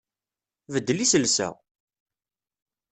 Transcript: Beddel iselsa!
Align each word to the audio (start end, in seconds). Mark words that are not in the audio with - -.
Beddel 0.73 0.99
iselsa! 1.03 1.49